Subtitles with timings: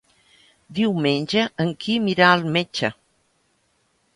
[0.77, 2.91] Diumenge en Quim irà al metge.